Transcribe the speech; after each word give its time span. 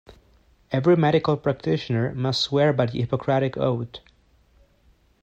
Every 0.71 0.95
medical 0.95 1.37
practitioner 1.37 2.15
must 2.15 2.41
swear 2.41 2.73
by 2.73 2.87
the 2.87 3.01
Hippocratic 3.01 3.55
oath. 3.55 3.99